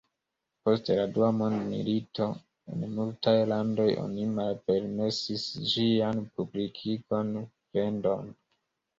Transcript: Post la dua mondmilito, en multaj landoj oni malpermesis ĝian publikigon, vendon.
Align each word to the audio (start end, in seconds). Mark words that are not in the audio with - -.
Post 0.67 0.87
la 0.99 1.01
dua 1.15 1.27
mondmilito, 1.39 2.25
en 2.75 2.85
multaj 2.99 3.33
landoj 3.51 3.85
oni 4.03 4.25
malpermesis 4.39 5.43
ĝian 5.73 6.23
publikigon, 6.39 7.29
vendon. 7.79 8.33